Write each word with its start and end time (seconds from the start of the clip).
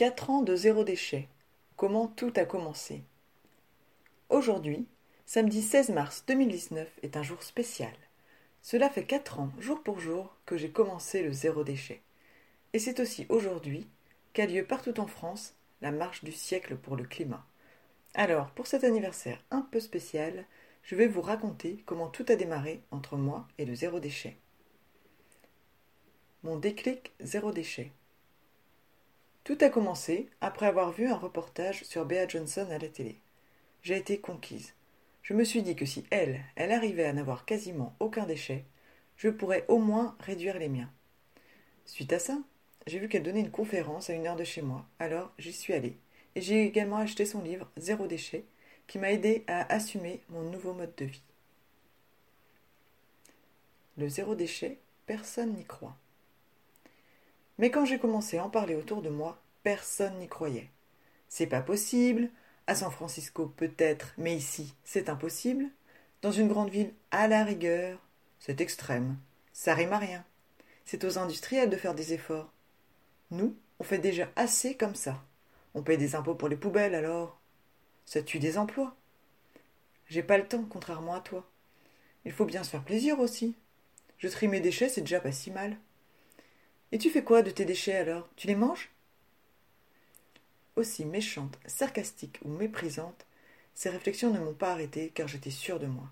Quatre 0.00 0.30
ans 0.30 0.40
de 0.40 0.56
zéro 0.56 0.82
déchet. 0.82 1.28
Comment 1.76 2.06
tout 2.06 2.32
a 2.36 2.46
commencé? 2.46 3.02
Aujourd'hui, 4.30 4.86
samedi 5.26 5.60
16 5.60 5.90
mars 5.90 6.24
2019, 6.26 6.88
est 7.02 7.18
un 7.18 7.22
jour 7.22 7.42
spécial. 7.42 7.92
Cela 8.62 8.88
fait 8.88 9.04
quatre 9.04 9.40
ans, 9.40 9.52
jour 9.58 9.82
pour 9.82 10.00
jour, 10.00 10.34
que 10.46 10.56
j'ai 10.56 10.70
commencé 10.70 11.22
le 11.22 11.34
zéro 11.34 11.64
déchet. 11.64 12.00
Et 12.72 12.78
c'est 12.78 12.98
aussi 12.98 13.26
aujourd'hui 13.28 13.86
qu'a 14.32 14.46
lieu 14.46 14.64
partout 14.64 14.98
en 15.00 15.06
France 15.06 15.52
la 15.82 15.90
marche 15.90 16.24
du 16.24 16.32
siècle 16.32 16.76
pour 16.76 16.96
le 16.96 17.04
climat. 17.04 17.44
Alors, 18.14 18.52
pour 18.52 18.66
cet 18.66 18.84
anniversaire 18.84 19.44
un 19.50 19.60
peu 19.60 19.80
spécial, 19.80 20.46
je 20.82 20.96
vais 20.96 21.08
vous 21.08 21.20
raconter 21.20 21.82
comment 21.84 22.08
tout 22.08 22.24
a 22.30 22.36
démarré 22.36 22.80
entre 22.90 23.18
moi 23.18 23.46
et 23.58 23.66
le 23.66 23.74
zéro 23.74 24.00
déchet. 24.00 24.38
Mon 26.42 26.56
déclic 26.56 27.12
zéro 27.20 27.52
déchet. 27.52 27.92
Tout 29.50 29.64
a 29.64 29.68
commencé 29.68 30.28
après 30.40 30.66
avoir 30.66 30.92
vu 30.92 31.08
un 31.08 31.16
reportage 31.16 31.82
sur 31.82 32.04
Bea 32.04 32.28
Johnson 32.28 32.68
à 32.70 32.78
la 32.78 32.86
télé. 32.86 33.18
J'ai 33.82 33.96
été 33.96 34.20
conquise. 34.20 34.74
Je 35.24 35.34
me 35.34 35.42
suis 35.42 35.64
dit 35.64 35.74
que 35.74 35.86
si 35.86 36.06
elle, 36.10 36.40
elle 36.54 36.70
arrivait 36.70 37.06
à 37.06 37.12
n'avoir 37.12 37.44
quasiment 37.44 37.96
aucun 37.98 38.26
déchet, 38.26 38.64
je 39.16 39.28
pourrais 39.28 39.64
au 39.66 39.78
moins 39.78 40.16
réduire 40.20 40.56
les 40.56 40.68
miens. 40.68 40.88
Suite 41.84 42.12
à 42.12 42.20
ça, 42.20 42.38
j'ai 42.86 43.00
vu 43.00 43.08
qu'elle 43.08 43.24
donnait 43.24 43.40
une 43.40 43.50
conférence 43.50 44.08
à 44.08 44.12
une 44.12 44.28
heure 44.28 44.36
de 44.36 44.44
chez 44.44 44.62
moi, 44.62 44.86
alors 45.00 45.32
j'y 45.36 45.52
suis 45.52 45.74
allée. 45.74 45.96
Et 46.36 46.40
j'ai 46.40 46.64
également 46.64 46.98
acheté 46.98 47.26
son 47.26 47.42
livre 47.42 47.68
Zéro 47.76 48.06
déchet, 48.06 48.44
qui 48.86 49.00
m'a 49.00 49.10
aidé 49.10 49.42
à 49.48 49.62
assumer 49.74 50.20
mon 50.28 50.42
nouveau 50.42 50.74
mode 50.74 50.94
de 50.94 51.06
vie. 51.06 51.24
Le 53.98 54.08
zéro 54.08 54.36
déchet, 54.36 54.78
personne 55.06 55.54
n'y 55.54 55.64
croit. 55.64 55.96
Mais 57.60 57.70
quand 57.70 57.84
j'ai 57.84 57.98
commencé 57.98 58.38
à 58.38 58.44
en 58.46 58.48
parler 58.48 58.74
autour 58.74 59.02
de 59.02 59.10
moi, 59.10 59.38
personne 59.62 60.18
n'y 60.18 60.28
croyait. 60.28 60.70
C'est 61.28 61.46
pas 61.46 61.60
possible. 61.60 62.30
À 62.66 62.74
San 62.74 62.90
Francisco, 62.90 63.52
peut-être, 63.54 64.14
mais 64.16 64.34
ici, 64.34 64.74
c'est 64.82 65.10
impossible. 65.10 65.66
Dans 66.22 66.32
une 66.32 66.48
grande 66.48 66.70
ville, 66.70 66.94
à 67.10 67.28
la 67.28 67.44
rigueur, 67.44 67.98
c'est 68.38 68.62
extrême. 68.62 69.18
Ça 69.52 69.74
rime 69.74 69.92
à 69.92 69.98
rien. 69.98 70.24
C'est 70.86 71.04
aux 71.04 71.18
industriels 71.18 71.68
de 71.68 71.76
faire 71.76 71.94
des 71.94 72.14
efforts. 72.14 72.50
Nous, 73.30 73.54
on 73.78 73.84
fait 73.84 73.98
déjà 73.98 74.30
assez 74.36 74.74
comme 74.74 74.94
ça. 74.94 75.22
On 75.74 75.82
paye 75.82 75.98
des 75.98 76.14
impôts 76.14 76.34
pour 76.34 76.48
les 76.48 76.56
poubelles, 76.56 76.94
alors. 76.94 77.38
Ça 78.06 78.22
tue 78.22 78.38
des 78.38 78.56
emplois. 78.56 78.96
J'ai 80.06 80.22
pas 80.22 80.38
le 80.38 80.48
temps, 80.48 80.64
contrairement 80.64 81.14
à 81.14 81.20
toi. 81.20 81.46
Il 82.24 82.32
faut 82.32 82.46
bien 82.46 82.64
se 82.64 82.70
faire 82.70 82.84
plaisir 82.84 83.20
aussi. 83.20 83.54
Je 84.16 84.28
trie 84.28 84.48
mes 84.48 84.60
déchets, 84.60 84.88
c'est 84.88 85.02
déjà 85.02 85.20
pas 85.20 85.30
si 85.30 85.50
mal. 85.50 85.76
Et 86.92 86.98
tu 86.98 87.10
fais 87.10 87.22
quoi 87.22 87.42
de 87.42 87.50
tes 87.50 87.64
déchets 87.64 87.96
alors? 87.96 88.28
Tu 88.36 88.46
les 88.46 88.54
manges? 88.54 88.90
Aussi 90.76 91.04
méchante, 91.04 91.58
sarcastique 91.66 92.38
ou 92.44 92.48
méprisante, 92.48 93.26
ces 93.74 93.90
réflexions 93.90 94.32
ne 94.32 94.40
m'ont 94.40 94.54
pas 94.54 94.72
arrêtée 94.72 95.10
car 95.14 95.28
j'étais 95.28 95.50
sûre 95.50 95.78
de 95.78 95.86
moi. 95.86 96.08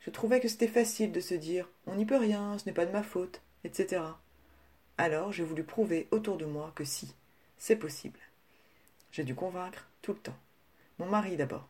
Je 0.00 0.10
trouvais 0.10 0.40
que 0.40 0.48
c'était 0.48 0.68
facile 0.68 1.12
de 1.12 1.20
se 1.20 1.34
dire 1.34 1.68
on 1.86 1.94
n'y 1.94 2.04
peut 2.04 2.16
rien, 2.16 2.58
ce 2.58 2.66
n'est 2.66 2.74
pas 2.74 2.86
de 2.86 2.92
ma 2.92 3.02
faute, 3.02 3.42
etc. 3.64 4.02
Alors 4.96 5.32
j'ai 5.32 5.44
voulu 5.44 5.64
prouver 5.64 6.08
autour 6.10 6.36
de 6.36 6.44
moi 6.44 6.72
que 6.74 6.84
si, 6.84 7.14
c'est 7.56 7.76
possible. 7.76 8.18
J'ai 9.12 9.24
dû 9.24 9.34
convaincre 9.34 9.88
tout 10.02 10.12
le 10.12 10.18
temps. 10.18 10.38
Mon 10.98 11.06
mari 11.06 11.36
d'abord. 11.36 11.68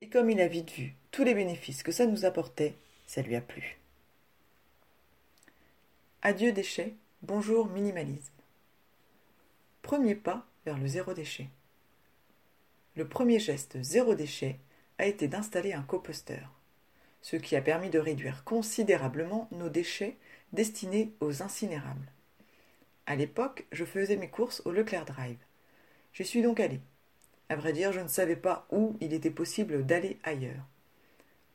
Et 0.00 0.08
comme 0.08 0.30
il 0.30 0.40
a 0.40 0.46
vite 0.46 0.70
vu 0.70 0.94
tous 1.10 1.24
les 1.24 1.34
bénéfices 1.34 1.82
que 1.82 1.92
ça 1.92 2.06
nous 2.06 2.24
apportait, 2.24 2.74
ça 3.06 3.22
lui 3.22 3.34
a 3.34 3.40
plu. 3.40 3.78
Adieu 6.22 6.52
déchets, 6.52 6.94
Bonjour 7.22 7.66
minimalisme. 7.66 8.32
Premier 9.82 10.14
pas 10.14 10.46
vers 10.64 10.78
le 10.78 10.86
zéro 10.86 11.14
déchet. 11.14 11.48
Le 12.94 13.08
premier 13.08 13.40
geste 13.40 13.82
zéro 13.82 14.14
déchet 14.14 14.60
a 14.98 15.06
été 15.06 15.26
d'installer 15.26 15.72
un 15.72 15.82
composteur, 15.82 16.52
ce 17.20 17.34
qui 17.34 17.56
a 17.56 17.60
permis 17.60 17.90
de 17.90 17.98
réduire 17.98 18.44
considérablement 18.44 19.48
nos 19.50 19.68
déchets 19.68 20.16
destinés 20.52 21.12
aux 21.18 21.42
incinérables. 21.42 22.12
À 23.06 23.16
l'époque, 23.16 23.66
je 23.72 23.84
faisais 23.84 24.16
mes 24.16 24.30
courses 24.30 24.62
au 24.64 24.70
Leclerc 24.70 25.04
Drive. 25.04 25.38
J'y 26.12 26.24
suis 26.24 26.42
donc 26.42 26.60
allé. 26.60 26.80
À 27.48 27.56
vrai 27.56 27.72
dire, 27.72 27.92
je 27.92 28.00
ne 28.00 28.06
savais 28.06 28.36
pas 28.36 28.68
où 28.70 28.96
il 29.00 29.12
était 29.12 29.32
possible 29.32 29.84
d'aller 29.84 30.20
ailleurs. 30.22 30.68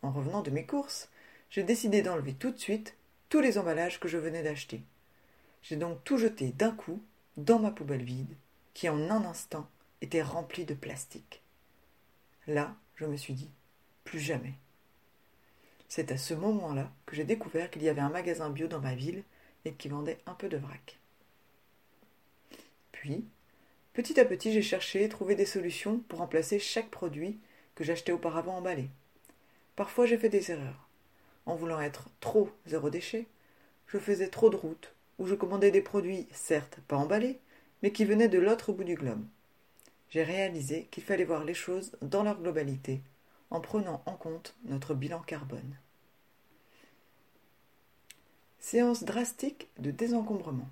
En 0.02 0.12
revenant 0.12 0.42
de 0.42 0.52
mes 0.52 0.66
courses, 0.66 1.10
j'ai 1.50 1.64
décidé 1.64 2.02
d'enlever 2.02 2.34
tout 2.34 2.52
de 2.52 2.60
suite 2.60 2.98
tous 3.30 3.40
les 3.40 3.58
emballages 3.58 4.02
que 4.02 4.10
je 4.10 4.18
venais 4.18 4.44
d'acheter. 4.44 4.84
J'ai 5.64 5.78
donc 5.78 6.04
tout 6.04 6.18
jeté 6.18 6.50
d'un 6.52 6.72
coup 6.72 7.02
dans 7.38 7.58
ma 7.58 7.72
poubelle 7.72 8.04
vide, 8.04 8.36
qui 8.74 8.90
en 8.90 9.10
un 9.10 9.24
instant 9.24 9.68
était 10.02 10.22
remplie 10.22 10.66
de 10.66 10.74
plastique. 10.74 11.42
Là, 12.48 12.76
je 12.96 13.06
me 13.06 13.16
suis 13.16 13.34
dit, 13.34 13.50
plus 14.04 14.20
jamais. 14.20 14.54
C'est 15.88 16.12
à 16.12 16.18
ce 16.18 16.34
moment-là 16.34 16.92
que 17.06 17.16
j'ai 17.16 17.24
découvert 17.24 17.72
qu'il 17.72 17.82
y 17.82 17.90
avait 17.90 18.02
un 18.02 18.10
magasin 18.10 18.50
bio 18.50 18.68
dans 18.68 18.82
ma 18.82 18.94
ville 18.94 19.24
et 19.64 19.74
qui 19.74 19.88
vendait 19.88 20.20
un 20.26 20.34
peu 20.34 20.50
de 20.50 20.58
vrac. 20.58 21.00
Puis, 22.92 23.24
petit 23.94 24.20
à 24.20 24.26
petit, 24.26 24.52
j'ai 24.52 24.62
cherché 24.62 25.04
et 25.04 25.10
trouvé 25.10 25.36
des 25.36 25.46
solutions 25.46 26.00
pour 26.10 26.20
remplacer 26.20 26.60
chaque 26.60 26.90
produit 26.90 27.40
que 27.76 27.86
j'achetais 27.86 28.12
auparavant 28.12 28.58
emballé. 28.58 28.90
Parfois, 29.78 30.06
j'ai 30.06 30.18
fait 30.18 30.30
des 30.30 30.52
erreurs. 30.52 30.90
En 31.46 31.56
voulant 31.56 31.80
être 31.80 32.10
trop 32.20 32.50
zéro 32.66 32.90
déchet, 32.90 33.28
je 33.88 33.98
faisais 33.98 34.30
trop 34.30 34.50
de 34.50 34.58
routes 34.58 34.94
où 35.24 35.26
je 35.26 35.36
commandais 35.36 35.72
des 35.72 35.82
produits, 35.82 36.28
certes 36.34 36.80
pas 36.90 36.98
emballés, 36.98 37.40
mais 37.82 37.94
qui 37.94 38.04
venaient 38.04 38.28
de 38.28 38.40
l'autre 38.40 38.74
bout 38.74 38.84
du 38.84 38.96
globe. 38.96 39.24
J'ai 40.10 40.22
réalisé 40.22 40.90
qu'il 40.92 41.02
fallait 41.02 41.24
voir 41.24 41.46
les 41.46 41.54
choses 41.54 41.94
dans 42.02 42.24
leur 42.24 42.42
globalité, 42.42 43.02
en 43.50 43.62
prenant 43.62 44.04
en 44.06 44.16
compte 44.18 44.54
notre 44.66 44.94
bilan 44.94 45.22
carbone. 45.22 45.78
Séance 48.60 49.06
drastique 49.06 49.70
de 49.80 49.92
désencombrement. 49.92 50.70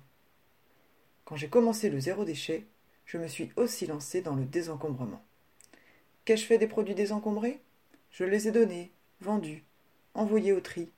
Quand 1.24 1.36
j'ai 1.36 1.48
commencé 1.48 1.88
le 1.88 1.98
zéro 1.98 2.26
déchet, 2.26 2.66
je 3.06 3.16
me 3.16 3.28
suis 3.28 3.52
aussi 3.56 3.86
lancé 3.86 4.20
dans 4.20 4.34
le 4.34 4.44
désencombrement. 4.44 5.24
Qu'ai-je 6.26 6.44
fait 6.44 6.58
des 6.58 6.68
produits 6.68 6.94
désencombrés? 6.94 7.62
Je 8.10 8.24
les 8.24 8.48
ai 8.48 8.52
donnés, 8.52 8.90
vendus, 9.22 9.64
envoyés 10.12 10.52
au 10.52 10.60
tri, 10.60 10.90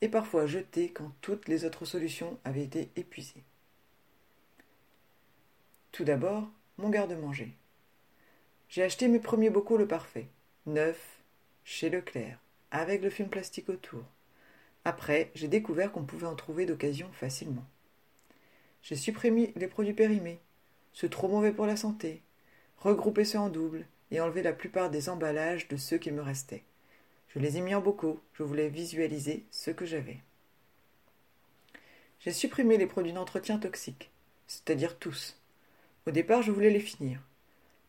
et 0.00 0.08
parfois 0.08 0.46
jeté 0.46 0.90
quand 0.90 1.12
toutes 1.20 1.48
les 1.48 1.64
autres 1.64 1.84
solutions 1.84 2.38
avaient 2.44 2.64
été 2.64 2.90
épuisées. 2.96 3.44
Tout 5.92 6.04
d'abord, 6.04 6.48
mon 6.76 6.90
garde-manger. 6.90 7.56
J'ai 8.68 8.82
acheté 8.82 9.08
mes 9.08 9.18
premiers 9.18 9.50
bocaux 9.50 9.76
le 9.76 9.88
parfait, 9.88 10.28
neuf, 10.66 11.18
chez 11.64 11.90
Leclerc, 11.90 12.38
avec 12.70 13.02
le 13.02 13.10
film 13.10 13.28
plastique 13.28 13.68
autour. 13.68 14.04
Après, 14.84 15.30
j'ai 15.34 15.48
découvert 15.48 15.90
qu'on 15.90 16.04
pouvait 16.04 16.26
en 16.26 16.36
trouver 16.36 16.66
d'occasion 16.66 17.10
facilement. 17.12 17.64
J'ai 18.82 18.96
supprimé 18.96 19.52
les 19.56 19.66
produits 19.66 19.94
périmés, 19.94 20.38
ceux 20.92 21.08
trop 21.08 21.28
mauvais 21.28 21.52
pour 21.52 21.66
la 21.66 21.76
santé, 21.76 22.22
regroupé 22.78 23.24
ceux 23.24 23.38
en 23.38 23.48
double 23.48 23.86
et 24.10 24.20
enlevé 24.20 24.42
la 24.42 24.52
plupart 24.52 24.90
des 24.90 25.08
emballages 25.08 25.68
de 25.68 25.76
ceux 25.76 25.98
qui 25.98 26.12
me 26.12 26.22
restaient. 26.22 26.64
Je 27.38 27.42
les 27.44 27.56
ai 27.56 27.60
mis 27.60 27.76
en 27.76 27.80
bocaux, 27.80 28.20
je 28.32 28.42
voulais 28.42 28.68
visualiser 28.68 29.44
ce 29.52 29.70
que 29.70 29.86
j'avais. 29.86 30.18
J'ai 32.18 32.32
supprimé 32.32 32.78
les 32.78 32.88
produits 32.88 33.12
d'entretien 33.12 33.58
toxiques, 33.58 34.10
c'est-à-dire 34.48 34.98
tous. 34.98 35.40
Au 36.08 36.10
départ, 36.10 36.42
je 36.42 36.50
voulais 36.50 36.70
les 36.70 36.80
finir. 36.80 37.20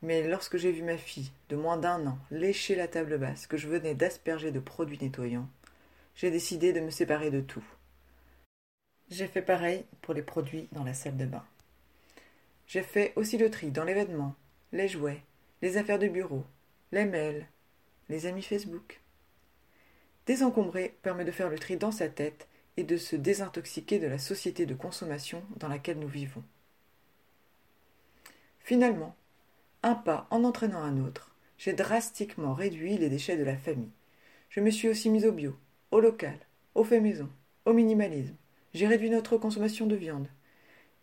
Mais 0.03 0.27
lorsque 0.27 0.57
j'ai 0.57 0.71
vu 0.71 0.83
ma 0.83 0.99
fille, 0.99 1.31
de 1.49 1.55
moins 1.55 1.77
d'un 1.77 2.05
an, 2.05 2.19
lécher 2.29 2.75
la 2.75 2.87
table 2.87 3.17
basse 3.17 3.47
que 3.47 3.57
je 3.57 3.67
venais 3.67 3.95
d'asperger 3.95 4.51
de 4.51 4.59
produits 4.59 4.99
nettoyants, 5.01 5.49
j'ai 6.13 6.29
décidé 6.29 6.71
de 6.71 6.81
me 6.81 6.91
séparer 6.91 7.31
de 7.31 7.41
tout. 7.41 7.65
J'ai 9.09 9.25
fait 9.25 9.41
pareil 9.41 9.83
pour 10.03 10.13
les 10.13 10.21
produits 10.21 10.69
dans 10.73 10.83
la 10.83 10.93
salle 10.93 11.17
de 11.17 11.25
bain. 11.25 11.45
J'ai 12.67 12.83
fait 12.83 13.13
aussi 13.15 13.39
le 13.39 13.49
tri 13.49 13.71
dans 13.71 13.83
les 13.83 13.95
vêtements, 13.95 14.35
les 14.73 14.87
jouets, 14.87 15.23
les 15.63 15.77
affaires 15.77 15.97
de 15.97 16.07
bureau, 16.07 16.45
les 16.91 17.05
mails, 17.05 17.47
les 18.09 18.27
amis 18.27 18.43
Facebook. 18.43 18.98
Désencombrer 20.29 20.95
permet 21.01 21.25
de 21.25 21.31
faire 21.31 21.49
le 21.49 21.57
tri 21.57 21.75
dans 21.75 21.91
sa 21.91 22.07
tête 22.07 22.47
et 22.77 22.83
de 22.83 22.97
se 22.97 23.15
désintoxiquer 23.15 23.97
de 23.97 24.05
la 24.05 24.19
société 24.19 24.67
de 24.67 24.75
consommation 24.75 25.41
dans 25.55 25.67
laquelle 25.67 25.97
nous 25.97 26.07
vivons. 26.07 26.43
Finalement, 28.59 29.15
un 29.81 29.95
pas 29.95 30.27
en 30.29 30.43
entraînant 30.43 30.83
un 30.83 31.03
autre, 31.03 31.33
j'ai 31.57 31.73
drastiquement 31.73 32.53
réduit 32.53 32.95
les 32.99 33.09
déchets 33.09 33.37
de 33.37 33.43
la 33.43 33.57
famille. 33.57 33.89
Je 34.51 34.59
me 34.59 34.69
suis 34.69 34.87
aussi 34.87 35.09
mise 35.09 35.25
au 35.25 35.31
bio, 35.31 35.57
au 35.89 35.99
local, 35.99 36.37
au 36.75 36.83
fait 36.83 36.99
maison, 36.99 37.31
au 37.65 37.73
minimalisme. 37.73 38.35
J'ai 38.75 38.85
réduit 38.85 39.09
notre 39.09 39.35
consommation 39.37 39.87
de 39.87 39.95
viande. 39.95 40.27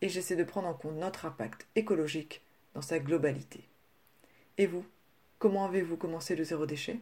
Et 0.02 0.08
j'essaie 0.08 0.36
de 0.36 0.44
prendre 0.44 0.68
en 0.68 0.74
compte 0.74 0.94
notre 0.94 1.26
impact 1.26 1.66
écologique 1.74 2.42
dans 2.74 2.80
sa 2.80 3.00
globalité. 3.00 3.64
Et 4.56 4.66
vous, 4.66 4.84
comment 5.40 5.64
avez-vous 5.64 5.96
commencé 5.96 6.36
le 6.36 6.44
zéro 6.44 6.64
déchet? 6.64 7.00